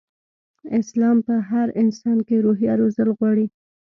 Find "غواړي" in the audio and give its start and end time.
3.17-3.45